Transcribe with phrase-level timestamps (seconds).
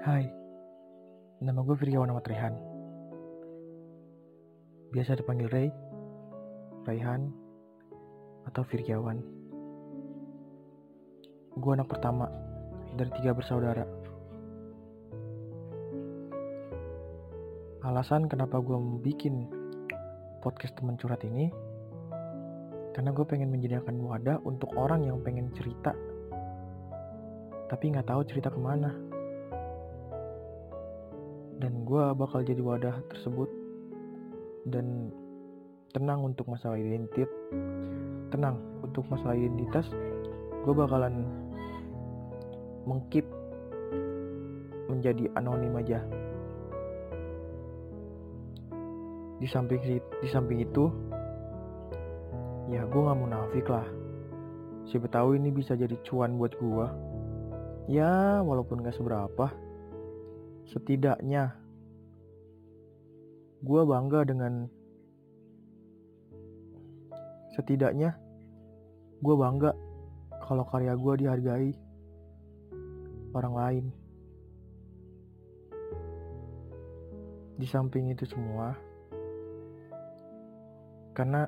[0.00, 0.24] Hai,
[1.44, 2.56] nama gue Firyawan Ahmad Rehan.
[4.96, 5.68] Biasa dipanggil Ray,
[6.88, 7.28] Raihan,
[8.48, 9.20] atau Firyawan.
[11.52, 12.32] Gue anak pertama
[12.96, 13.84] dari tiga bersaudara.
[17.84, 19.52] Alasan kenapa gue bikin
[20.40, 21.52] podcast teman curhat ini,
[22.96, 25.92] karena gue pengen menyediakan wadah untuk orang yang pengen cerita,
[27.68, 29.09] tapi nggak tahu cerita ke mana
[31.60, 33.48] dan gue bakal jadi wadah tersebut.
[34.64, 35.12] Dan
[35.92, 37.28] tenang untuk masalah identitas
[38.30, 39.90] tenang untuk masalah identitas
[40.62, 41.26] gue bakalan
[42.86, 43.26] mengkip
[44.86, 46.00] menjadi anonim aja.
[49.40, 50.92] Di samping di samping itu
[52.70, 53.86] ya gue nggak munafik lah.
[54.86, 56.86] Siapa tahu ini bisa jadi cuan buat gue
[57.90, 59.50] ya walaupun gak seberapa
[60.70, 61.50] setidaknya
[63.60, 64.70] gue bangga dengan
[67.58, 68.14] setidaknya
[69.20, 69.74] gue bangga
[70.46, 71.70] kalau karya gue dihargai
[73.34, 73.86] orang lain.
[77.60, 78.72] Di samping itu semua
[81.12, 81.44] karena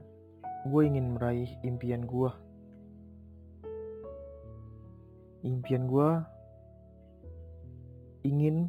[0.69, 2.31] gue ingin meraih impian gue
[5.48, 6.11] impian gue
[8.28, 8.69] ingin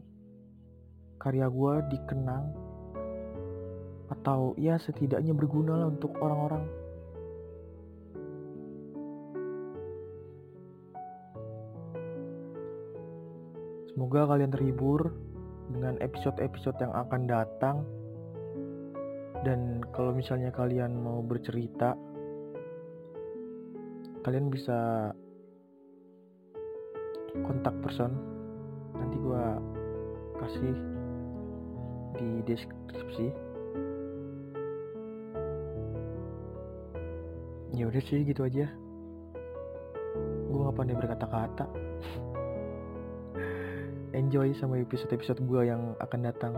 [1.24, 2.52] karya gue dikenang
[4.12, 6.68] atau ya setidaknya berguna lah untuk orang-orang.
[13.88, 15.16] Semoga kalian terhibur
[15.72, 17.78] dengan episode-episode yang akan datang.
[19.48, 21.96] Dan kalau misalnya kalian mau bercerita
[24.24, 25.12] kalian bisa
[27.44, 28.12] kontak person.
[28.96, 29.46] Nanti gue
[30.40, 30.93] kasih
[32.18, 33.28] di deskripsi.
[37.74, 38.70] Ya udah sih gitu aja.
[40.50, 41.66] Gue gak pandai berkata-kata.
[44.20, 46.54] Enjoy sama episode-episode gue yang akan datang